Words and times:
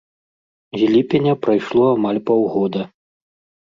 З 0.79 0.87
ліпеня 0.93 1.37
прайшло 1.45 1.85
амаль 1.95 2.25
паўгода. 2.31 2.93